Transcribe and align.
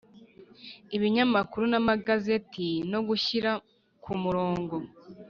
Ibinyamakuru 0.95 1.65
n’amagazeti 1.71 2.67
no 2.91 2.99
gushyira 3.07 3.51
ku 4.03 4.11
murungo 4.21 4.75